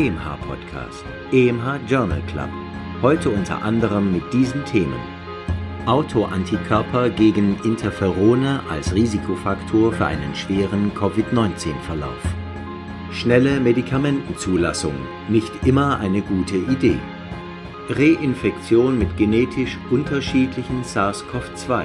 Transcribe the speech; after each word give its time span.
EMH 0.00 0.38
Podcast, 0.48 1.04
EMH 1.30 1.86
Journal 1.86 2.22
Club. 2.22 2.48
Heute 3.02 3.28
unter 3.28 3.62
anderem 3.62 4.10
mit 4.10 4.32
diesen 4.32 4.64
Themen. 4.64 4.98
Autoantikörper 5.84 7.10
gegen 7.10 7.58
Interferone 7.64 8.60
als 8.70 8.94
Risikofaktor 8.94 9.92
für 9.92 10.06
einen 10.06 10.34
schweren 10.34 10.90
Covid-19-Verlauf. 10.94 12.22
Schnelle 13.12 13.60
Medikamentenzulassung, 13.60 14.94
nicht 15.28 15.52
immer 15.66 15.98
eine 15.98 16.22
gute 16.22 16.56
Idee. 16.56 16.98
Reinfektion 17.90 18.98
mit 18.98 19.18
genetisch 19.18 19.76
unterschiedlichen 19.90 20.82
SARS-CoV-2. 20.82 21.82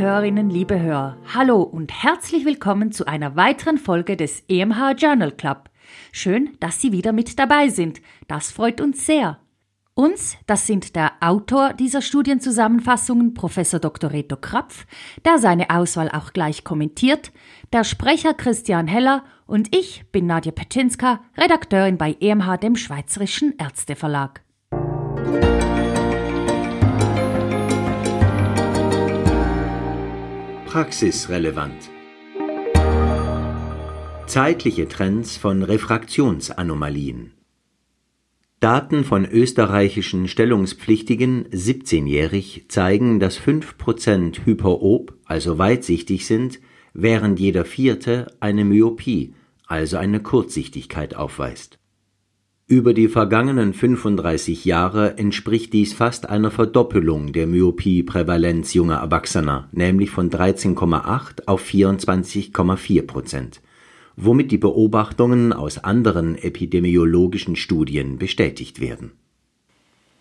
Hörerinnen, 0.00 0.48
liebe 0.48 0.80
Hörer, 0.80 1.18
hallo 1.34 1.60
und 1.60 1.92
herzlich 1.92 2.46
willkommen 2.46 2.90
zu 2.90 3.06
einer 3.06 3.36
weiteren 3.36 3.76
Folge 3.76 4.16
des 4.16 4.42
EMH 4.48 4.92
Journal 4.96 5.30
Club. 5.30 5.68
Schön, 6.10 6.56
dass 6.58 6.80
Sie 6.80 6.90
wieder 6.90 7.12
mit 7.12 7.38
dabei 7.38 7.68
sind. 7.68 8.00
Das 8.26 8.50
freut 8.50 8.80
uns 8.80 9.04
sehr. 9.04 9.40
Uns, 9.92 10.38
das 10.46 10.66
sind 10.66 10.96
der 10.96 11.12
Autor 11.20 11.74
dieser 11.74 12.00
Studienzusammenfassungen, 12.00 13.34
Professor 13.34 13.78
Dr. 13.78 14.10
Reto 14.10 14.36
Krapf, 14.36 14.86
der 15.26 15.36
seine 15.36 15.68
Auswahl 15.68 16.10
auch 16.10 16.32
gleich 16.32 16.64
kommentiert, 16.64 17.30
der 17.74 17.84
Sprecher 17.84 18.32
Christian 18.32 18.86
Heller 18.86 19.22
und 19.46 19.76
ich 19.76 20.06
bin 20.12 20.24
Nadja 20.24 20.52
Petschinska, 20.52 21.20
Redakteurin 21.36 21.98
bei 21.98 22.16
EMH, 22.18 22.56
dem 22.56 22.76
Schweizerischen 22.76 23.52
Ärzteverlag. 23.58 24.40
Praxisrelevant. 30.70 31.90
Zeitliche 34.28 34.86
Trends 34.86 35.36
von 35.36 35.64
Refraktionsanomalien. 35.64 37.32
Daten 38.60 39.02
von 39.02 39.24
österreichischen 39.24 40.28
Stellungspflichtigen 40.28 41.48
17-jährig 41.48 42.66
zeigen, 42.68 43.18
dass 43.18 43.40
5% 43.40 44.46
hyperop, 44.46 45.18
also 45.24 45.58
weitsichtig 45.58 46.24
sind, 46.24 46.60
während 46.94 47.40
jeder 47.40 47.64
vierte 47.64 48.32
eine 48.38 48.64
Myopie, 48.64 49.34
also 49.66 49.96
eine 49.96 50.20
Kurzsichtigkeit 50.22 51.16
aufweist 51.16 51.79
über 52.70 52.94
die 52.94 53.08
vergangenen 53.08 53.74
35 53.74 54.64
Jahre 54.64 55.18
entspricht 55.18 55.72
dies 55.72 55.92
fast 55.92 56.28
einer 56.28 56.52
Verdoppelung 56.52 57.32
der 57.32 57.48
Myopie-Prävalenz 57.48 58.74
junger 58.74 58.98
Erwachsener, 58.98 59.68
nämlich 59.72 60.10
von 60.10 60.30
13,8 60.30 61.46
auf 61.46 61.64
24,4 61.64 63.02
Prozent, 63.02 63.60
womit 64.14 64.52
die 64.52 64.56
Beobachtungen 64.56 65.52
aus 65.52 65.82
anderen 65.82 66.38
epidemiologischen 66.38 67.56
Studien 67.56 68.18
bestätigt 68.18 68.80
werden. 68.80 69.10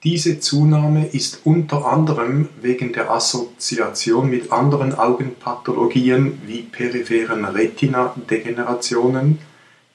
Diese 0.03 0.39
Zunahme 0.39 1.05
ist 1.05 1.41
unter 1.43 1.85
anderem 1.85 2.49
wegen 2.63 2.93
der 2.93 3.11
Assoziation 3.11 4.27
mit 4.27 4.51
anderen 4.51 4.95
Augenpathologien 4.95 6.41
wie 6.47 6.63
peripheren 6.63 7.45
Retina-Degenerationen, 7.45 9.37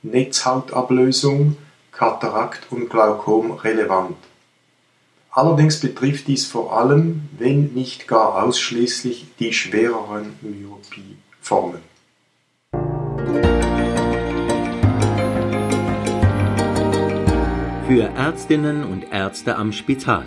Netzhautablösung 0.04 1.56
Katarakt 1.96 2.66
und 2.70 2.90
Glaukom 2.90 3.52
relevant. 3.52 4.16
Allerdings 5.30 5.80
betrifft 5.80 6.26
dies 6.26 6.44
vor 6.46 6.76
allem, 6.76 7.28
wenn 7.38 7.72
nicht 7.72 8.08
gar 8.08 8.42
ausschließlich, 8.42 9.26
die 9.38 9.52
schwereren 9.52 10.36
Myopieformen. 10.42 11.80
Für 17.86 18.10
Ärztinnen 18.16 18.84
und 18.84 19.12
Ärzte 19.12 19.56
am 19.56 19.72
Spital. 19.72 20.24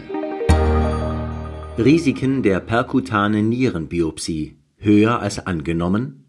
Risiken 1.78 2.44
der 2.44 2.62
perkutanen 2.62 3.50
Nierenbiopsie 3.50 4.58
höher 4.78 5.20
als 5.20 5.46
angenommen? 5.46 6.27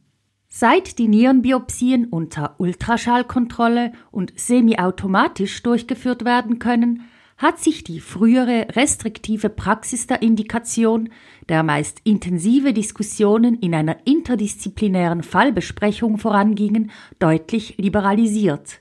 Seit 0.51 0.99
die 0.99 1.09
Nierenbiopsien 1.09 2.07
unter 2.07 2.55
Ultraschallkontrolle 2.59 3.93
und 4.11 4.33
semiautomatisch 4.39 5.63
durchgeführt 5.63 6.25
werden 6.25 6.59
können, 6.59 7.03
hat 7.37 7.61
sich 7.61 7.85
die 7.85 8.01
frühere 8.01 8.67
restriktive 8.75 9.51
Praxis 9.51 10.07
der 10.07 10.23
Indikation, 10.23 11.11
der 11.49 11.63
meist 11.63 12.01
intensive 12.03 12.73
Diskussionen 12.73 13.55
in 13.61 13.75
einer 13.75 13.99
interdisziplinären 14.07 15.23
Fallbesprechung 15.23 16.19
vorangingen, 16.19 16.91
deutlich 17.21 17.77
liberalisiert. 17.79 18.81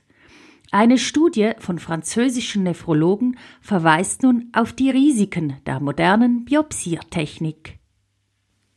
Eine 0.72 0.98
Studie 0.98 1.52
von 1.58 1.78
französischen 1.78 2.64
Nephrologen 2.64 3.38
verweist 3.60 4.22
nun 4.22 4.50
auf 4.52 4.72
die 4.72 4.90
Risiken 4.90 5.56
der 5.66 5.80
modernen 5.80 6.44
Biopsiertechnik. 6.44 7.77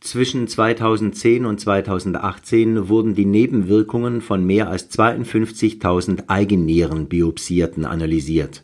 Zwischen 0.01 0.47
2010 0.47 1.45
und 1.45 1.59
2018 1.59 2.89
wurden 2.89 3.13
die 3.13 3.27
Nebenwirkungen 3.27 4.21
von 4.21 4.43
mehr 4.43 4.67
als 4.67 4.89
52.000 4.89 6.23
Eigennierenbiopsierten 6.27 7.85
analysiert. 7.85 8.63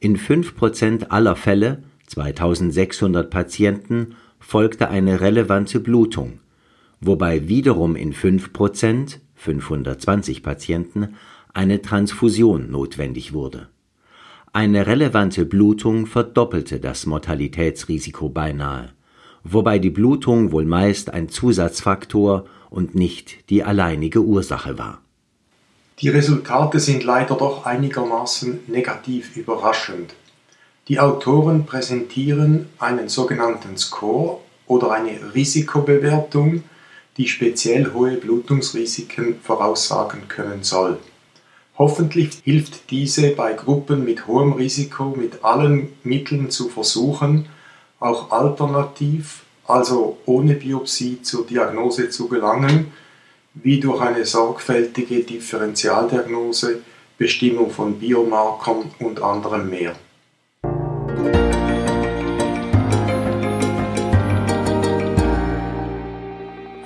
In 0.00 0.16
5% 0.16 1.10
aller 1.10 1.36
Fälle, 1.36 1.82
2600 2.06 3.28
Patienten, 3.28 4.16
folgte 4.40 4.88
eine 4.88 5.20
relevante 5.20 5.78
Blutung, 5.78 6.40
wobei 7.02 7.48
wiederum 7.48 7.94
in 7.94 8.14
5%, 8.14 9.18
520 9.34 10.42
Patienten, 10.42 11.16
eine 11.52 11.82
Transfusion 11.82 12.70
notwendig 12.70 13.34
wurde. 13.34 13.68
Eine 14.54 14.86
relevante 14.86 15.44
Blutung 15.44 16.06
verdoppelte 16.06 16.80
das 16.80 17.04
Mortalitätsrisiko 17.04 18.30
beinahe 18.30 18.94
wobei 19.44 19.78
die 19.78 19.90
Blutung 19.90 20.52
wohl 20.52 20.64
meist 20.64 21.12
ein 21.12 21.28
Zusatzfaktor 21.28 22.46
und 22.70 22.94
nicht 22.94 23.50
die 23.50 23.64
alleinige 23.64 24.20
Ursache 24.20 24.78
war. 24.78 25.00
Die 26.00 26.08
Resultate 26.08 26.80
sind 26.80 27.04
leider 27.04 27.36
doch 27.36 27.66
einigermaßen 27.66 28.60
negativ 28.66 29.36
überraschend. 29.36 30.14
Die 30.88 30.98
Autoren 30.98 31.64
präsentieren 31.64 32.66
einen 32.78 33.08
sogenannten 33.08 33.76
Score 33.76 34.38
oder 34.66 34.90
eine 34.90 35.34
Risikobewertung, 35.34 36.64
die 37.16 37.28
speziell 37.28 37.92
hohe 37.92 38.16
Blutungsrisiken 38.16 39.36
voraussagen 39.40 40.28
können 40.28 40.62
soll. 40.62 40.98
Hoffentlich 41.78 42.40
hilft 42.42 42.90
diese 42.90 43.30
bei 43.30 43.52
Gruppen 43.52 44.04
mit 44.04 44.26
hohem 44.26 44.52
Risiko 44.52 45.14
mit 45.16 45.44
allen 45.44 45.92
Mitteln 46.02 46.50
zu 46.50 46.68
versuchen, 46.68 47.46
auch 48.02 48.30
alternativ, 48.30 49.44
also 49.66 50.18
ohne 50.26 50.54
Biopsie 50.54 51.22
zur 51.22 51.46
Diagnose 51.46 52.10
zu 52.10 52.28
gelangen, 52.28 52.92
wie 53.54 53.78
durch 53.78 54.00
eine 54.00 54.24
sorgfältige 54.24 55.22
Differentialdiagnose, 55.22 56.80
Bestimmung 57.16 57.70
von 57.70 57.98
Biomarkern 57.98 58.90
und 58.98 59.22
anderem 59.22 59.70
mehr. 59.70 59.94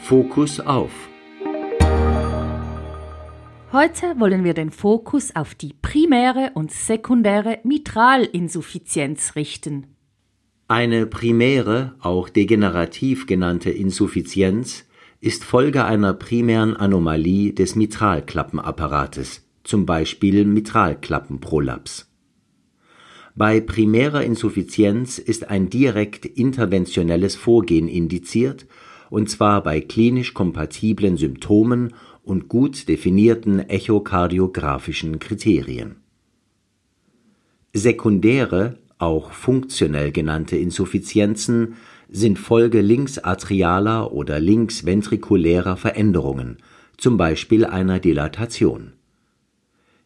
Fokus 0.03 0.61
auf. 0.61 0.91
Heute 3.73 4.21
wollen 4.21 4.45
wir 4.45 4.55
den 4.55 4.71
Fokus 4.71 5.35
auf 5.35 5.55
die 5.55 5.75
primäre 5.83 6.53
und 6.55 6.71
sekundäre 6.71 7.59
Mitralinsuffizienz 7.65 9.35
richten. 9.35 9.96
Eine 10.69 11.07
primäre, 11.07 11.95
auch 12.01 12.29
degenerativ 12.29 13.27
genannte 13.27 13.71
Insuffizienz 13.71 14.85
ist 15.21 15.45
Folge 15.45 15.85
einer 15.85 16.13
primären 16.13 16.77
Anomalie 16.77 17.53
des 17.53 17.77
Mitralklappenapparates, 17.77 19.47
zum 19.63 19.87
Beispiel 19.87 20.45
Mitralklappenprolaps. 20.45 22.11
Bei 23.37 23.61
primärer 23.61 24.25
Insuffizienz 24.25 25.19
ist 25.19 25.51
ein 25.51 25.71
direkt 25.71 26.27
interventionelles 26.27 27.37
Vorgehen 27.37 27.87
indiziert, 27.87 28.67
und 29.09 29.31
zwar 29.31 29.63
bei 29.63 29.81
klinisch 29.81 30.35
kompatiblen 30.35 31.17
Symptomen 31.17 31.95
und 32.25 32.49
gut 32.49 32.89
definierten 32.89 33.61
echokardiografischen 33.61 35.21
Kriterien. 35.21 36.01
Sekundäre 37.73 38.79
auch 38.99 39.33
funktionell 39.33 40.13
genannte 40.13 40.57
Insuffizienzen 40.57 41.75
sind 42.09 42.39
Folge 42.39 42.81
linksatrialer 42.81 44.13
oder 44.13 44.41
linksventrikulärer 44.41 45.77
Veränderungen, 45.77 46.57
zum 46.97 47.17
Beispiel 47.17 47.65
einer 47.65 47.99
Dilatation. 47.99 48.93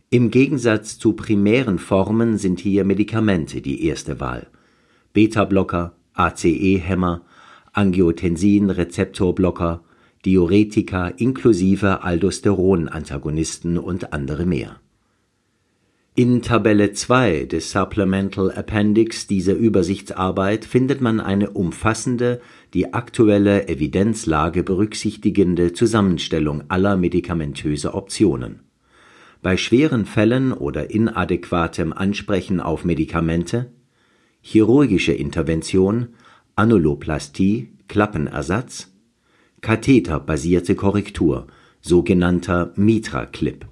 Im 0.08 0.30
Gegensatz 0.32 0.98
zu 0.98 1.12
primären 1.12 1.78
Formen 1.78 2.36
sind 2.36 2.58
hier 2.58 2.84
Medikamente 2.84 3.60
die 3.60 3.86
erste 3.86 4.18
Wahl. 4.18 4.48
Beta-Blocker, 5.12 5.94
ACE-Hämmer, 6.14 7.22
Angiotensin-Rezeptorblocker, 7.72 9.84
Diuretika 10.26 11.08
inklusive 11.08 12.02
Aldosteron-Antagonisten 12.02 13.78
und 13.78 14.12
andere 14.12 14.46
mehr. 14.46 14.79
In 16.16 16.42
Tabelle 16.42 16.92
2 16.92 17.44
des 17.44 17.70
Supplemental 17.70 18.50
Appendix 18.50 19.28
dieser 19.28 19.54
Übersichtsarbeit 19.54 20.64
findet 20.64 21.00
man 21.00 21.20
eine 21.20 21.50
umfassende, 21.50 22.40
die 22.74 22.92
aktuelle 22.92 23.68
Evidenzlage 23.68 24.64
berücksichtigende 24.64 25.72
Zusammenstellung 25.72 26.64
aller 26.68 26.96
medikamentöser 26.96 27.94
Optionen. 27.94 28.60
Bei 29.40 29.56
schweren 29.56 30.04
Fällen 30.04 30.52
oder 30.52 30.90
inadäquatem 30.90 31.92
Ansprechen 31.92 32.58
auf 32.58 32.84
Medikamente 32.84 33.70
chirurgische 34.42 35.12
Intervention, 35.12 36.08
Annuloplastie, 36.56 37.68
Klappenersatz 37.86 38.88
katheterbasierte 39.60 40.74
Korrektur, 40.74 41.46
sogenannter 41.80 42.72
Mitra-Clip. 42.76 43.69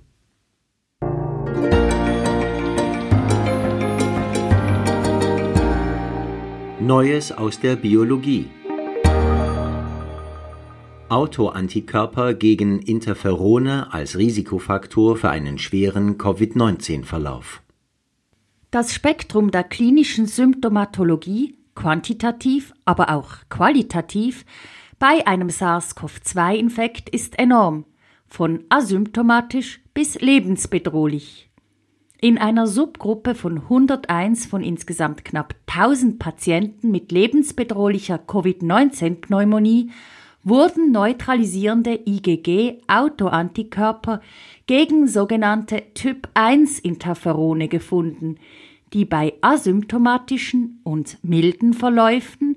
Neues 6.89 7.33
aus 7.33 7.61
der 7.61 7.77
Biologie 7.77 8.49
Autoantikörper 11.11 12.33
gegen 12.33 12.79
Interferone 12.79 13.93
als 13.93 14.17
Risikofaktor 14.17 15.19
für 15.19 15.29
einen 15.29 15.59
schweren 15.59 16.17
Covid-19-Verlauf. 16.17 17.61
Das 18.71 18.95
Spektrum 18.95 19.51
der 19.51 19.65
klinischen 19.65 20.25
Symptomatologie, 20.25 21.59
quantitativ, 21.75 22.73
aber 22.87 23.11
auch 23.11 23.35
qualitativ, 23.51 24.47
bei 24.99 25.27
einem 25.27 25.51
SARS-CoV-2-Infekt 25.51 27.11
ist 27.11 27.39
enorm, 27.39 27.85
von 28.27 28.65
asymptomatisch 28.71 29.83
bis 29.93 30.19
lebensbedrohlich. 30.23 31.48
In 32.21 32.37
einer 32.37 32.67
Subgruppe 32.67 33.37
von 33.37 33.59
101 33.59 34.47
von 34.47 34.65
insgesamt 34.65 35.25
knapp 35.25 35.55
1000 35.69 36.19
Patienten 36.19 36.91
mit 36.91 37.13
lebensbedrohlicher 37.13 38.19
Covid-19-Pneumonie 38.19 39.93
wurden 40.43 40.91
neutralisierende 40.91 41.95
IgG-Autoantikörper 41.95 44.21
gegen 44.67 45.07
sogenannte 45.07 45.85
Typ-1-Interferone 45.95 47.69
gefunden, 47.69 48.39
die 48.93 49.05
bei 49.05 49.35
asymptomatischen 49.41 50.81
und 50.83 51.19
milden 51.23 51.73
Verläufen 51.73 52.57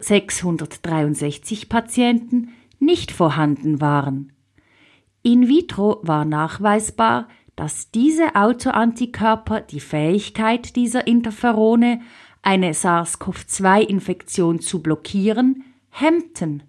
663 0.00 1.68
Patienten 1.68 2.48
nicht 2.80 3.12
vorhanden 3.12 3.80
waren. 3.80 4.32
In 5.22 5.46
vitro 5.46 6.00
war 6.02 6.24
nachweisbar, 6.24 7.28
dass 7.58 7.90
diese 7.90 8.36
Autoantikörper 8.36 9.60
die 9.62 9.80
Fähigkeit 9.80 10.76
dieser 10.76 11.08
Interferone, 11.08 12.02
eine 12.40 12.72
SARS-CoV-2-Infektion 12.72 14.60
zu 14.60 14.80
blockieren, 14.80 15.64
hemmten. 15.90 16.62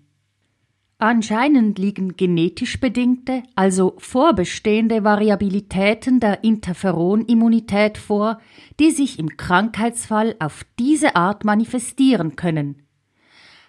Anscheinend 0.98 1.78
liegen 1.78 2.18
genetisch 2.18 2.80
bedingte, 2.80 3.44
also 3.54 3.94
vorbestehende 4.00 5.04
Variabilitäten 5.04 6.20
der 6.20 6.44
Interferonimmunität 6.44 8.00
vor, 8.00 8.40
die 8.80 8.90
sich 8.90 9.20
im 9.20 9.38
Krankheitsfall 9.38 10.36
auf 10.40 10.66
diese 10.80 11.16
Art 11.16 11.46
manifestieren 11.46 12.36
können. 12.36 12.82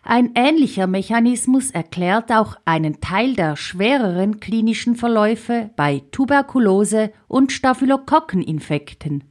Ein 0.03 0.33
ähnlicher 0.35 0.87
Mechanismus 0.87 1.71
erklärt 1.71 2.33
auch 2.33 2.57
einen 2.65 3.01
Teil 3.01 3.35
der 3.35 3.57
schwereren 3.57 4.41
klinischen 4.41 4.97
Verläufe 4.97 5.71
bei 5.77 6.03
Tuberkulose 6.11 7.13
und 7.29 7.53
Staphylokokkeninfekten. 7.53 9.25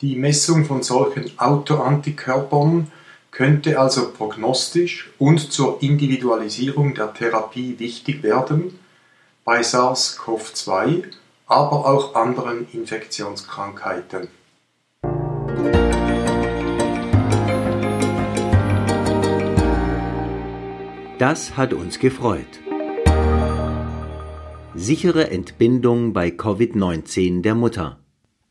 Die 0.00 0.16
Messung 0.16 0.64
von 0.64 0.82
solchen 0.82 1.38
Autoantikörpern 1.38 2.90
könnte 3.30 3.78
also 3.78 4.12
prognostisch 4.12 5.10
und 5.18 5.52
zur 5.52 5.82
Individualisierung 5.82 6.94
der 6.94 7.12
Therapie 7.12 7.78
wichtig 7.78 8.22
werden 8.22 8.78
bei 9.44 9.60
SARS-CoV-2, 9.60 11.04
aber 11.46 11.86
auch 11.86 12.14
anderen 12.14 12.66
Infektionskrankheiten. 12.72 14.28
Das 21.20 21.54
hat 21.58 21.74
uns 21.74 21.98
gefreut. 21.98 22.60
Sichere 24.74 25.30
Entbindung 25.30 26.14
bei 26.14 26.28
Covid-19 26.28 27.42
der 27.42 27.54
Mutter. 27.54 27.98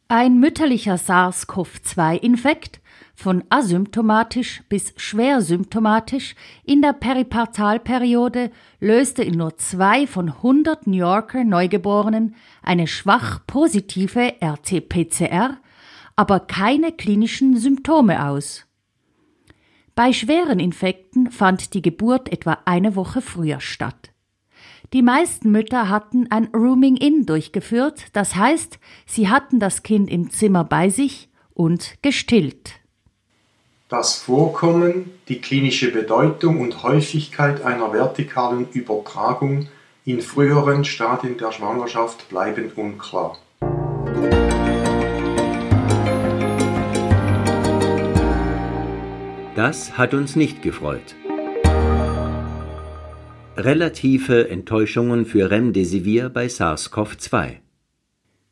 Ein 0.07 0.39
mütterlicher 0.39 0.99
SARS-CoV-2-Infekt 0.99 2.79
von 3.15 3.43
asymptomatisch 3.49 4.61
bis 4.69 4.93
schwer 4.97 5.41
symptomatisch 5.41 6.35
in 6.63 6.83
der 6.83 6.93
Peripartalperiode 6.93 8.51
löste 8.79 9.23
in 9.23 9.39
nur 9.39 9.57
zwei 9.57 10.05
von 10.05 10.29
100 10.29 10.85
New 10.85 10.97
Yorker 10.97 11.43
Neugeborenen 11.43 12.35
eine 12.61 12.85
schwach 12.85 13.39
positive 13.47 14.35
RT-PCR, 14.43 15.57
aber 16.15 16.39
keine 16.41 16.91
klinischen 16.91 17.57
Symptome 17.57 18.27
aus. 18.27 18.68
Bei 19.99 20.13
schweren 20.13 20.61
Infekten 20.61 21.29
fand 21.29 21.73
die 21.73 21.81
Geburt 21.81 22.31
etwa 22.31 22.59
eine 22.63 22.95
Woche 22.95 23.21
früher 23.21 23.59
statt. 23.59 24.11
Die 24.93 25.01
meisten 25.01 25.51
Mütter 25.51 25.89
hatten 25.89 26.31
ein 26.31 26.47
Rooming-In 26.55 27.25
durchgeführt, 27.25 28.05
das 28.13 28.37
heißt, 28.37 28.79
sie 29.05 29.27
hatten 29.27 29.59
das 29.59 29.83
Kind 29.83 30.09
im 30.09 30.31
Zimmer 30.31 30.63
bei 30.63 30.87
sich 30.87 31.27
und 31.53 32.01
gestillt. 32.01 32.79
Das 33.89 34.15
Vorkommen, 34.19 35.11
die 35.27 35.41
klinische 35.41 35.91
Bedeutung 35.91 36.61
und 36.61 36.81
Häufigkeit 36.81 37.61
einer 37.63 37.91
vertikalen 37.91 38.69
Übertragung 38.71 39.67
in 40.05 40.21
früheren 40.21 40.85
Stadien 40.85 41.37
der 41.37 41.51
Schwangerschaft 41.51 42.29
bleiben 42.29 42.71
unklar. 42.77 43.37
Das 49.55 49.97
hat 49.97 50.13
uns 50.13 50.35
nicht 50.35 50.61
gefreut. 50.61 51.15
Relative 53.57 54.47
Enttäuschungen 54.47 55.25
für 55.25 55.49
Remdesivir 55.49 56.29
bei 56.29 56.45
SARS-CoV-2. 56.45 57.55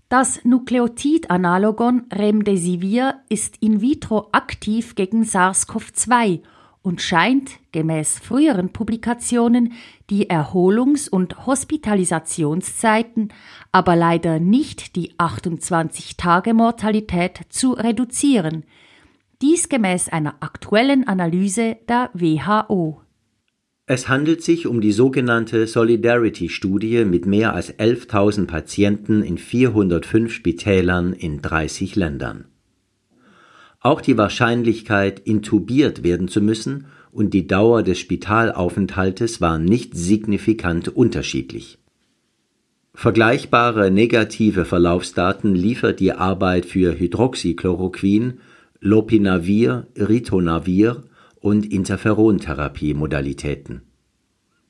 Das 0.09 0.43
Nukleotid-Analogon 0.43 2.05
Remdesivir 2.11 3.19
ist 3.29 3.57
in 3.61 3.81
vitro 3.81 4.29
aktiv 4.31 4.95
gegen 4.95 5.23
SARS-CoV-2 5.23 6.41
und 6.81 6.99
scheint, 7.01 7.59
gemäß 7.71 8.17
früheren 8.19 8.73
Publikationen, 8.73 9.73
die 10.09 10.31
Erholungs- 10.31 11.09
und 11.09 11.45
Hospitalisationszeiten, 11.45 13.31
aber 13.71 13.95
leider 13.95 14.39
nicht 14.39 14.95
die 14.95 15.13
28-Tage-Mortalität 15.13 17.41
zu 17.49 17.73
reduzieren– 17.73 18.63
dies 19.41 19.69
gemäß 19.69 20.09
einer 20.09 20.35
aktuellen 20.39 21.07
Analyse 21.07 21.77
der 21.87 22.09
WHO. 22.13 23.01
Es 23.85 24.09
handelt 24.09 24.43
sich 24.43 24.67
um 24.67 24.81
die 24.81 24.91
sogenannte 24.91 25.65
Solidarity-Studie 25.65 27.05
mit 27.05 27.25
mehr 27.25 27.53
als 27.53 27.73
11.000 27.73 28.47
Patienten 28.47 29.21
in 29.21 29.37
405 29.37 30.33
Spitälern 30.33 31.13
in 31.13 31.41
30 31.41 31.95
Ländern. 31.95 32.45
Auch 33.79 34.01
die 34.01 34.17
Wahrscheinlichkeit, 34.17 35.19
intubiert 35.19 36.03
werden 36.03 36.27
zu 36.27 36.41
müssen, 36.41 36.87
und 37.11 37.33
die 37.33 37.47
Dauer 37.47 37.83
des 37.83 37.99
Spitalaufenthaltes 37.99 39.39
waren 39.39 39.63
nicht 39.63 39.95
signifikant 39.95 40.89
unterschiedlich. 40.89 41.79
Vergleichbare 42.93 43.89
negative 43.91 44.65
Verlaufsdaten 44.65 45.55
liefert 45.55 45.99
die 45.99 46.13
Arbeit 46.13 46.65
für 46.65 46.99
Hydroxychloroquin 46.99 48.39
Lopinavir, 48.79 49.87
Ritonavir 49.95 51.03
und 51.39 51.71
Interferontherapie-Modalitäten. 51.71 53.81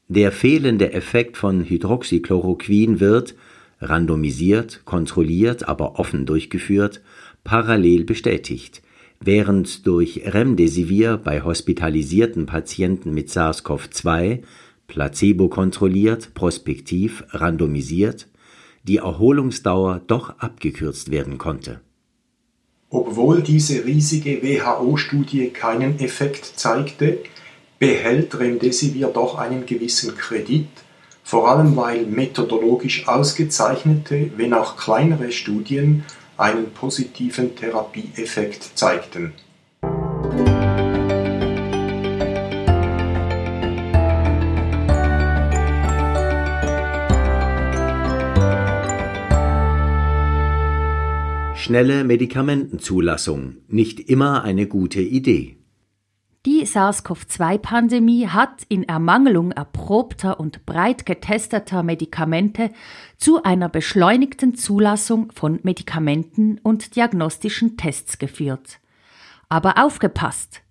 Der 0.07 0.31
fehlende 0.31 0.93
Effekt 0.93 1.35
von 1.35 1.65
Hydroxychloroquin 1.65 3.01
wird, 3.01 3.35
randomisiert, 3.81 4.83
kontrolliert, 4.85 5.67
aber 5.67 5.99
offen 5.99 6.25
durchgeführt, 6.25 7.01
parallel 7.43 8.05
bestätigt, 8.05 8.81
während 9.19 9.85
durch 9.85 10.21
Remdesivir 10.25 11.17
bei 11.17 11.41
hospitalisierten 11.41 12.45
Patienten 12.45 13.13
mit 13.13 13.29
SARS-CoV-2 13.29 14.43
placebo 14.87 15.49
kontrolliert, 15.49 16.33
prospektiv, 16.33 17.25
randomisiert, 17.31 18.29
die 18.83 18.97
Erholungsdauer 18.97 20.01
doch 20.07 20.39
abgekürzt 20.39 21.11
werden 21.11 21.37
konnte 21.37 21.81
Obwohl 22.89 23.41
diese 23.41 23.83
riesige 23.83 24.41
WHO-Studie 24.41 25.49
keinen 25.49 25.99
Effekt 25.99 26.45
zeigte, 26.55 27.19
behält 27.79 28.39
Remdesivir 28.39 29.07
doch 29.09 29.37
einen 29.37 29.65
gewissen 29.65 30.15
Kredit, 30.15 30.69
vor 31.23 31.49
allem 31.49 31.75
weil 31.75 32.05
methodologisch 32.05 33.07
ausgezeichnete, 33.07 34.31
wenn 34.37 34.53
auch 34.53 34.77
kleinere 34.77 35.33
Studien 35.33 36.05
einen 36.37 36.71
positiven 36.71 37.55
Therapieeffekt 37.55 38.69
zeigten. 38.75 39.33
Schnelle 51.67 52.05
Medikamentenzulassung, 52.05 53.57
nicht 53.67 53.99
immer 53.99 54.45
eine 54.45 54.67
gute 54.67 55.01
Idee. 55.01 55.57
Die 56.45 56.65
SARS-CoV-2-Pandemie 56.65 58.27
hat 58.27 58.63
in 58.69 58.83
Ermangelung 58.83 59.51
erprobter 59.51 60.39
und 60.39 60.65
breit 60.65 61.05
getesteter 61.05 61.83
Medikamente 61.83 62.71
zu 63.17 63.43
einer 63.43 63.67
beschleunigten 63.67 64.55
Zulassung 64.55 65.33
von 65.33 65.59
Medikamenten 65.63 66.57
und 66.63 66.95
diagnostischen 66.95 67.75
Tests 67.75 68.17
geführt. 68.17 68.79
Aber 69.49 69.77
aufgepasst! 69.77 70.61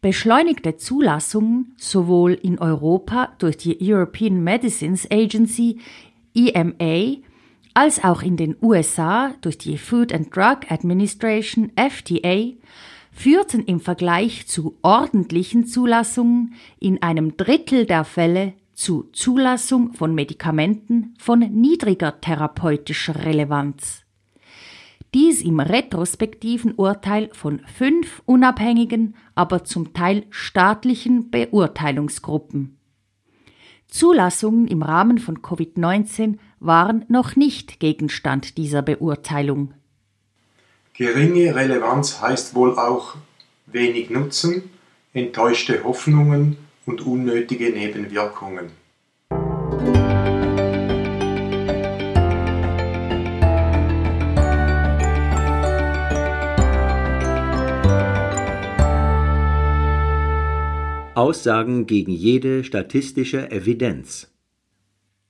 Beschleunigte 0.00 0.76
Zulassungen 0.76 1.76
sowohl 1.76 2.32
in 2.32 2.58
Europa 2.58 3.28
durch 3.38 3.58
die 3.58 3.78
European 3.80 4.42
Medicines 4.42 5.08
Agency 5.08 5.78
EMA 6.34 7.29
als 7.80 8.04
auch 8.04 8.20
in 8.20 8.36
den 8.36 8.56
USA 8.60 9.32
durch 9.40 9.56
die 9.56 9.78
Food 9.78 10.12
and 10.12 10.36
Drug 10.36 10.70
Administration 10.70 11.72
FDA 11.76 12.52
führten 13.10 13.64
im 13.64 13.80
Vergleich 13.80 14.46
zu 14.46 14.76
ordentlichen 14.82 15.64
Zulassungen 15.64 16.52
in 16.78 17.02
einem 17.02 17.38
Drittel 17.38 17.86
der 17.86 18.04
Fälle 18.04 18.52
zu 18.74 19.08
Zulassung 19.14 19.94
von 19.94 20.14
Medikamenten 20.14 21.14
von 21.18 21.38
niedriger 21.38 22.20
therapeutischer 22.20 23.24
Relevanz. 23.24 24.02
Dies 25.14 25.40
im 25.40 25.58
retrospektiven 25.58 26.74
Urteil 26.74 27.30
von 27.32 27.60
fünf 27.60 28.20
unabhängigen, 28.26 29.14
aber 29.34 29.64
zum 29.64 29.94
Teil 29.94 30.26
staatlichen 30.28 31.30
Beurteilungsgruppen. 31.30 32.76
Zulassungen 33.90 34.68
im 34.68 34.82
Rahmen 34.82 35.18
von 35.18 35.38
Covid-19 35.38 36.38
waren 36.60 37.04
noch 37.08 37.36
nicht 37.36 37.80
Gegenstand 37.80 38.56
dieser 38.56 38.82
Beurteilung. 38.82 39.74
Geringe 40.94 41.54
Relevanz 41.54 42.20
heißt 42.20 42.54
wohl 42.54 42.78
auch 42.78 43.16
wenig 43.66 44.10
Nutzen, 44.10 44.70
enttäuschte 45.12 45.82
Hoffnungen 45.84 46.56
und 46.86 47.00
unnötige 47.06 47.70
Nebenwirkungen. 47.70 48.79
Aussagen 61.20 61.84
gegen 61.84 62.12
jede 62.12 62.64
statistische 62.64 63.50
Evidenz. 63.50 64.32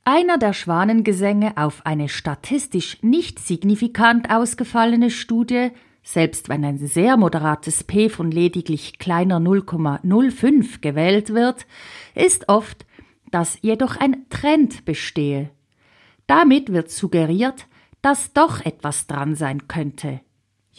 Einer 0.05 0.39
der 0.39 0.53
Schwanengesänge 0.53 1.57
auf 1.57 1.85
eine 1.85 2.09
statistisch 2.09 3.03
nicht 3.03 3.41
signifikant 3.41 4.31
ausgefallene 4.31 5.11
Studie, 5.11 5.71
selbst 6.05 6.49
wenn 6.49 6.65
ein 6.65 6.79
sehr 6.79 7.17
moderates 7.17 7.83
P 7.83 8.09
von 8.09 8.31
lediglich 8.31 9.01
kleiner 9.01 9.39
0,05 9.39 10.81
gewählt 10.81 11.35
wird, 11.35 11.67
ist 12.15 12.49
oft, 12.49 12.87
dass 13.33 13.59
jedoch 13.61 13.97
ein 13.97 14.27
Trend 14.31 14.85
bestehe. 14.85 15.51
Damit 16.29 16.73
wird 16.73 16.93
suggeriert, 16.93 17.67
dass 18.01 18.33
doch 18.33 18.65
etwas 18.65 19.09
dran 19.09 19.35
sein 19.35 19.67
könnte. 19.67 20.21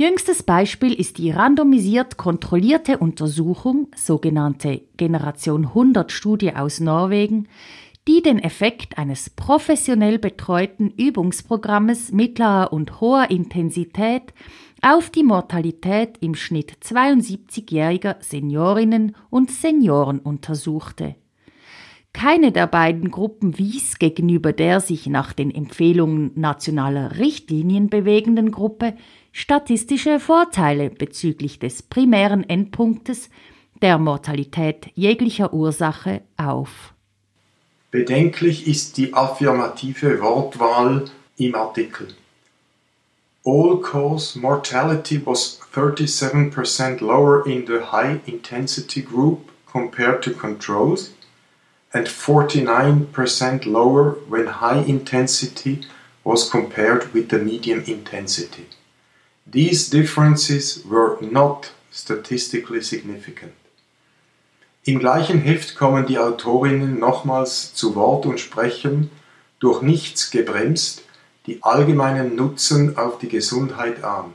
Jüngstes 0.01 0.41
Beispiel 0.41 0.93
ist 0.93 1.19
die 1.19 1.29
randomisiert 1.29 2.17
kontrollierte 2.17 2.97
Untersuchung, 2.97 3.89
sogenannte 3.95 4.81
Generation 4.97 5.67
100 5.67 6.11
Studie 6.11 6.55
aus 6.55 6.79
Norwegen, 6.79 7.47
die 8.07 8.23
den 8.23 8.39
Effekt 8.39 8.97
eines 8.97 9.29
professionell 9.29 10.17
betreuten 10.17 10.89
Übungsprogrammes 10.89 12.11
mittlerer 12.13 12.73
und 12.73 12.99
hoher 12.99 13.29
Intensität 13.29 14.33
auf 14.81 15.11
die 15.11 15.21
Mortalität 15.21 16.17
im 16.19 16.33
Schnitt 16.33 16.77
72-jähriger 16.83 18.15
Seniorinnen 18.21 19.15
und 19.29 19.51
Senioren 19.51 20.17
untersuchte. 20.17 21.13
Keine 22.11 22.51
der 22.51 22.65
beiden 22.65 23.11
Gruppen 23.11 23.59
wies 23.59 23.99
gegenüber 23.99 24.51
der 24.51 24.79
sich 24.79 25.05
nach 25.05 25.31
den 25.31 25.53
Empfehlungen 25.53 26.31
nationaler 26.33 27.19
Richtlinien 27.19 27.89
bewegenden 27.89 28.49
Gruppe 28.49 28.95
statistische 29.33 30.19
Vorteile 30.19 30.89
bezüglich 30.89 31.59
des 31.59 31.81
primären 31.81 32.47
Endpunktes 32.47 33.29
der 33.81 33.97
Mortalität 33.97 34.87
jeglicher 34.93 35.53
Ursache 35.53 36.21
auf. 36.37 36.93
Bedenklich 37.89 38.67
ist 38.67 38.97
die 38.97 39.13
affirmative 39.13 40.21
Wortwahl 40.21 41.05
im 41.37 41.55
Artikel. 41.55 42.07
All-cause 43.43 44.39
mortality 44.39 45.19
was 45.25 45.59
37% 45.73 47.01
lower 47.01 47.45
in 47.47 47.65
the 47.65 47.79
high-intensity 47.91 49.01
group 49.01 49.51
compared 49.65 50.21
to 50.23 50.31
controls 50.31 51.13
and 51.91 52.07
49% 52.07 53.65
lower 53.65 54.15
when 54.29 54.61
high 54.61 54.83
intensity 54.87 55.81
was 56.23 56.49
compared 56.49 57.13
with 57.13 57.29
the 57.29 57.39
medium 57.39 57.83
intensity. 57.87 58.67
These 59.45 59.89
differences 59.89 60.83
were 60.85 61.17
not 61.21 61.71
statistically 61.91 62.81
significant. 62.81 63.53
Im 64.83 64.99
gleichen 64.99 65.39
Heft 65.41 65.75
kommen 65.75 66.05
die 66.05 66.17
Autorinnen 66.17 66.99
nochmals 66.99 67.73
zu 67.73 67.95
Wort 67.95 68.25
und 68.25 68.39
sprechen, 68.39 69.11
durch 69.59 69.81
nichts 69.81 70.31
gebremst, 70.31 71.03
die 71.45 71.61
allgemeinen 71.63 72.35
Nutzen 72.35 72.97
auf 72.97 73.19
die 73.19 73.29
Gesundheit 73.29 74.03
an. 74.03 74.33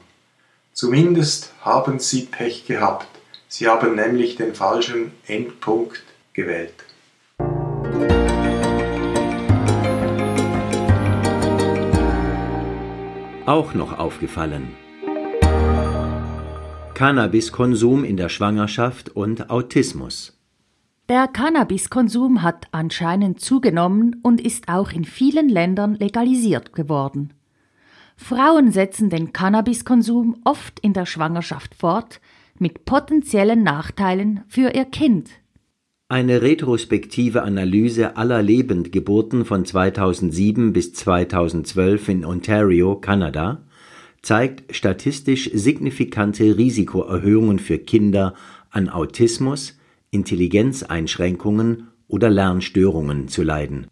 Zumindest 0.73 1.53
haben 1.63 1.99
sie 1.99 2.23
Pech 2.23 2.67
gehabt. 2.67 3.09
Sie 3.49 3.67
haben 3.69 3.95
nämlich 3.95 4.37
den 4.37 4.55
falschen 4.55 5.13
Endpunkt 5.27 6.03
gewählt. 6.33 6.75
Auch 13.47 13.75
noch 13.75 13.99
aufgefallen. 13.99 14.75
Cannabiskonsum 16.97 18.05
in 18.05 18.17
der 18.17 18.31
Schwangerschaft 18.31 19.11
und 19.11 19.51
Autismus. 19.51 20.41
Der 21.11 21.29
Cannabiskonsum 21.29 22.43
hat 22.43 22.69
anscheinend 22.73 23.39
zugenommen 23.39 24.17
und 24.23 24.41
ist 24.41 24.71
auch 24.71 24.93
in 24.93 25.05
vielen 25.05 25.51
Ländern 25.51 25.97
legalisiert 25.97 26.73
geworden. 26.73 27.35
Frauen 28.17 28.73
setzen 28.73 29.11
den 29.11 29.35
Cannabiskonsum 29.35 30.41
oft 30.45 30.81
in 30.81 30.95
der 30.95 31.05
Schwangerschaft 31.05 31.75
fort, 31.75 32.23
mit 32.59 32.87
potenziellen 32.87 33.63
Nachteilen 33.63 34.41
für 34.49 34.75
ihr 34.75 34.87
Kind. 34.87 35.29
Eine 36.09 36.41
retrospektive 36.41 37.43
Analyse 37.43 38.17
aller 38.17 38.41
Lebendgeburten 38.41 39.45
von 39.45 39.67
2007 39.67 40.73
bis 40.73 40.95
2012 40.95 42.09
in 42.09 42.25
Ontario, 42.25 42.97
Kanada, 42.97 43.66
zeigt 44.23 44.75
statistisch 44.75 45.51
signifikante 45.53 46.57
Risikoerhöhungen 46.57 47.59
für 47.59 47.79
Kinder 47.79 48.35
an 48.71 48.89
Autismus, 48.89 49.77
Intelligenzeinschränkungen 50.11 51.89
oder 52.09 52.31
Lernstörungen 52.31 53.29
zu 53.29 53.43
leiden. 53.43 53.89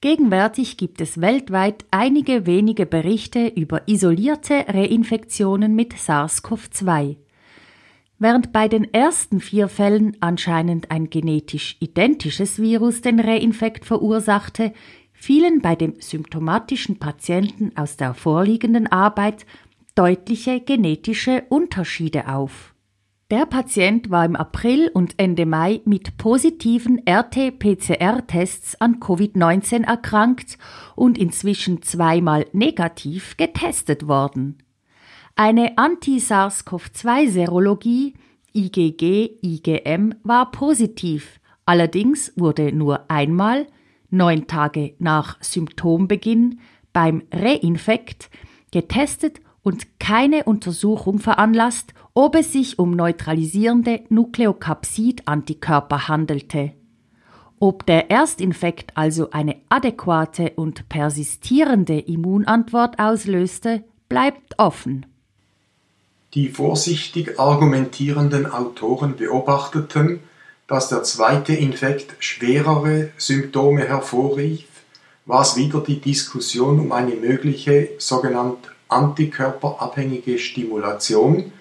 Gegenwärtig 0.01 0.77
gibt 0.77 1.01
es 1.01 1.21
weltweit 1.21 1.85
einige 1.91 2.47
wenige 2.47 2.87
Berichte 2.87 3.49
über 3.49 3.87
isolierte 3.87 4.65
Reinfektionen 4.69 5.75
mit 5.75 5.95
SARS-CoV-2. 5.95 7.17
Während 8.19 8.53
bei 8.53 8.69
den 8.69 8.93
ersten 8.93 9.41
vier 9.41 9.69
Fällen 9.69 10.17
anscheinend 10.21 10.91
ein 10.91 11.11
genetisch 11.11 11.77
identisches 11.81 12.61
Virus 12.61 13.01
den 13.01 13.21
Reinfekt 13.21 13.85
verursachte, 13.87 14.73
fielen 15.13 15.61
bei 15.61 15.75
dem 15.75 15.95
symptomatischen 16.01 16.99
Patienten 16.99 17.73
aus 17.77 17.97
der 17.97 18.15
vorliegenden 18.15 18.87
Arbeit 18.87 19.47
deutliche 19.95 20.61
genetische 20.61 21.45
Unterschiede 21.49 22.29
auf. 22.29 22.75
Der 23.31 23.47
Patient 23.47 24.11
war 24.11 24.25
im 24.25 24.35
April 24.35 24.91
und 24.93 25.15
Ende 25.17 25.47
Mai 25.47 25.83
mit 25.85 26.17
positiven 26.17 27.01
RT-PCR-Tests 27.09 28.81
an 28.81 28.99
Covid-19 28.99 29.85
erkrankt 29.85 30.59
und 30.97 31.17
inzwischen 31.17 31.81
zweimal 31.83 32.47
negativ 32.53 33.37
getestet 33.37 34.09
worden. 34.09 34.59
Eine 35.37 35.79
Anti-SARS-CoV-2-Serologie 35.79 38.15
IgG-IgM 38.53 40.17
war 40.25 40.51
positiv, 40.51 41.39
allerdings 41.65 42.33
wurde 42.35 42.73
nur 42.73 43.09
einmal, 43.13 43.69
neun 44.11 44.49
Tage 44.49 44.95
nach 44.99 45.41
Symptombeginn, 45.41 46.59
beim 46.93 47.23
Reinfekt 47.31 48.29
getestet 48.73 49.41
und 49.63 49.99
keine 49.99 50.45
Untersuchung 50.45 51.19
veranlasst, 51.19 51.93
ob 52.15 52.35
es 52.35 52.53
sich 52.53 52.79
um 52.79 52.93
neutralisierende 52.93 54.03
Nukleokapsid-Antikörper 54.09 56.09
handelte. 56.09 56.73
Ob 57.59 57.85
der 57.85 58.11
Erstinfekt 58.11 58.97
also 58.97 59.31
eine 59.33 59.57
adäquate 59.69 60.53
und 60.57 60.89
persistierende 60.89 61.99
Immunantwort 61.99 62.99
auslöste, 62.99 63.85
bleibt 64.09 64.59
offen. 64.59 65.05
Die 66.33 66.49
vorsichtig 66.49 67.39
argumentierenden 67.39 68.51
Autoren 68.51 69.17
beobachteten, 69.17 70.21
dass 70.69 70.89
der 70.89 71.03
zweite 71.03 71.53
Infekt 71.53 72.15
schwerere 72.21 73.11
Symptome 73.19 73.87
hervorrief, 73.87 74.65
was 75.27 75.57
wieder 75.57 75.81
die 75.81 76.01
Diskussion 76.01 76.81
um 76.81 76.93
eine 76.93 77.17
mögliche 77.17 77.91
sogenannte 77.99 78.71
antikörperabhängige 78.93 80.39
Stimulation 80.39 81.53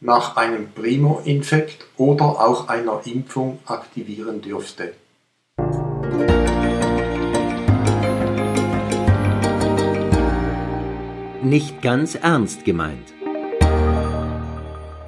nach 0.00 0.36
einem 0.36 0.70
Primo-Infekt 0.72 1.86
oder 1.96 2.24
auch 2.24 2.68
einer 2.68 3.00
Impfung 3.04 3.58
aktivieren 3.66 4.42
dürfte. 4.42 4.94
Nicht 11.42 11.80
ganz 11.80 12.16
ernst 12.16 12.64
gemeint. 12.64 13.14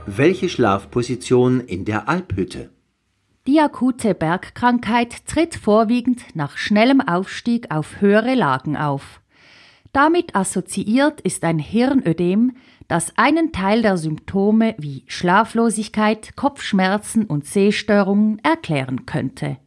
Welche 0.06 0.48
Schlafposition 0.48 1.60
in 1.60 1.84
der 1.84 2.08
Alphütte? 2.08 2.70
Die 3.46 3.60
akute 3.60 4.14
Bergkrankheit 4.14 5.26
tritt 5.26 5.54
vorwiegend 5.54 6.22
nach 6.34 6.56
schnellem 6.56 7.00
Aufstieg 7.00 7.70
auf 7.70 8.00
höhere 8.00 8.34
Lagen 8.34 8.76
auf. 8.76 9.20
Damit 9.92 10.36
assoziiert 10.36 11.20
ist 11.22 11.44
ein 11.44 11.58
Hirnödem, 11.58 12.52
das 12.88 13.12
einen 13.16 13.52
Teil 13.52 13.82
der 13.82 13.96
Symptome 13.96 14.74
wie 14.78 15.04
Schlaflosigkeit, 15.06 16.36
Kopfschmerzen 16.36 17.24
und 17.24 17.46
Sehstörungen 17.46 18.38
erklären 18.42 19.06
könnte. 19.06 19.58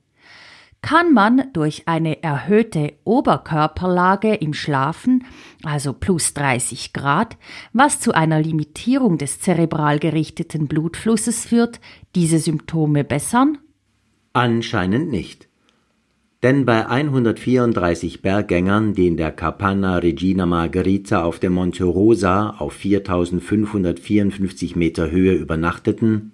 Kann 0.82 1.14
man 1.14 1.44
durch 1.54 1.88
eine 1.88 2.24
erhöhte 2.24 2.94
Oberkörperlage 3.04 4.34
im 4.34 4.56
Schlafen, 4.56 5.26
also 5.64 5.94
plus 5.94 6.34
30 6.34 6.92
Grad, 6.92 7.38
was 7.72 8.00
zu 8.00 8.14
einer 8.14 8.42
Limitierung 8.42 9.20
des 9.20 9.40
zerebral 9.40 10.00
gerichteten 10.00 10.68
Blutflusses 10.68 11.46
führt, 11.46 11.80
diese 12.16 12.40
Symptome 12.40 13.04
bessern? 13.04 13.60
Anscheinend 14.34 15.12
nicht. 15.12 15.51
Denn 16.44 16.66
bei 16.66 16.88
134 16.88 18.24
Berggängern, 18.24 18.96
die 18.96 19.06
in 19.06 19.16
der 19.16 19.32
Capanna 19.32 19.98
Regina 19.98 20.48
Margherita 20.48 21.24
auf 21.24 21.38
dem 21.38 21.54
Monte 21.54 21.84
Rosa 21.84 22.56
auf 22.58 22.74
4554 22.74 24.76
Meter 24.76 25.12
Höhe 25.12 25.34
übernachteten, 25.34 26.32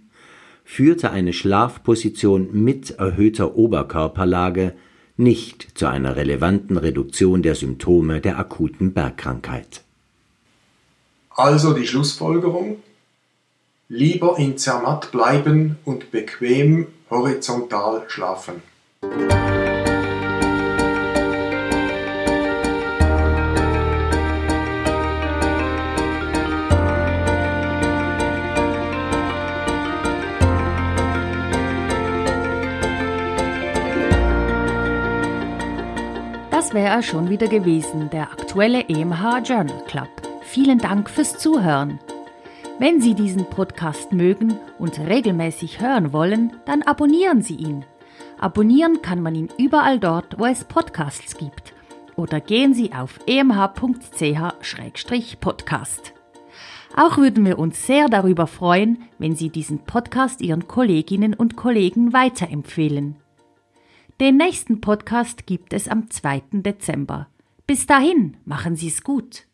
führte 0.63 1.11
eine 1.11 1.33
Schlafposition 1.33 2.47
mit 2.53 2.91
erhöhter 2.91 3.57
Oberkörperlage 3.57 4.73
nicht 5.17 5.77
zu 5.77 5.87
einer 5.87 6.15
relevanten 6.15 6.77
Reduktion 6.77 7.41
der 7.41 7.55
Symptome 7.55 8.21
der 8.21 8.39
akuten 8.39 8.93
Bergkrankheit. 8.93 9.83
Also 11.31 11.73
die 11.73 11.87
Schlussfolgerung? 11.87 12.77
Lieber 13.89 14.37
in 14.37 14.57
Zermatt 14.57 15.11
bleiben 15.11 15.77
und 15.85 16.11
bequem 16.11 16.87
horizontal 17.09 18.03
schlafen. 18.07 18.61
Das 36.67 36.73
wäre 36.73 37.01
schon 37.01 37.29
wieder 37.29 37.47
gewesen, 37.47 38.09
der 38.09 38.23
aktuelle 38.23 38.89
EMH 38.89 39.37
Journal 39.45 39.85
Club. 39.87 40.09
Vielen 40.41 40.79
Dank 40.79 41.09
fürs 41.09 41.37
Zuhören. 41.37 41.97
Wenn 42.77 42.99
Sie 42.99 43.13
diesen 43.13 43.45
Podcast 43.45 44.11
mögen 44.11 44.59
und 44.77 44.99
regelmäßig 44.99 45.79
hören 45.79 46.11
wollen, 46.11 46.57
dann 46.65 46.81
abonnieren 46.81 47.41
Sie 47.41 47.55
ihn. 47.55 47.85
Abonnieren 48.37 49.01
kann 49.01 49.21
man 49.21 49.33
ihn 49.33 49.47
überall 49.57 49.97
dort, 49.97 50.37
wo 50.39 50.45
es 50.45 50.65
Podcasts 50.65 51.37
gibt. 51.37 51.73
Oder 52.17 52.41
gehen 52.41 52.73
Sie 52.73 52.91
auf 52.91 53.17
emh.ch-podcast. 53.27 56.13
Auch 56.97 57.17
würden 57.17 57.45
wir 57.45 57.59
uns 57.59 57.87
sehr 57.87 58.09
darüber 58.09 58.45
freuen, 58.45 59.03
wenn 59.19 59.37
Sie 59.37 59.51
diesen 59.51 59.85
Podcast 59.85 60.41
Ihren 60.41 60.67
Kolleginnen 60.67 61.33
und 61.33 61.55
Kollegen 61.55 62.11
weiterempfehlen. 62.11 63.15
Den 64.19 64.37
nächsten 64.37 64.81
Podcast 64.81 65.45
gibt 65.45 65.73
es 65.73 65.87
am 65.87 66.09
2. 66.09 66.41
Dezember. 66.51 67.27
Bis 67.67 67.85
dahin, 67.85 68.35
machen 68.45 68.75
Sie 68.75 68.87
es 68.87 69.03
gut. 69.03 69.45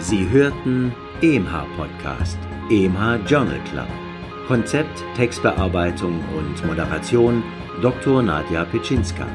Sie 0.00 0.28
hörten 0.28 0.92
EMH 1.22 1.66
Podcast, 1.76 2.38
EMH 2.68 3.24
Journal 3.28 3.60
Club. 3.70 4.03
Konzept, 4.46 5.02
Textbearbeitung 5.16 6.22
und 6.36 6.66
Moderation 6.66 7.42
Dr. 7.80 8.22
Nadja 8.22 8.64
Pitschinska. 8.64 9.26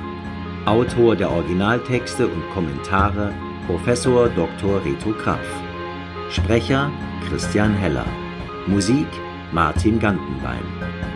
Autor 0.65 1.15
der 1.15 1.31
Originaltexte 1.31 2.27
und 2.27 2.47
Kommentare 2.53 3.33
Professor 3.65 4.29
Dr. 4.29 4.85
Reto 4.85 5.11
Krapf. 5.13 5.47
Sprecher 6.29 6.91
Christian 7.27 7.73
Heller. 7.73 8.05
Musik 8.67 9.07
Martin 9.51 9.99
Gantenbein. 9.99 10.63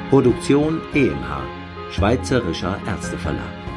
Produktion 0.10 0.82
EMH, 0.96 1.44
Schweizerischer 1.92 2.80
Ärzteverlag. 2.88 3.73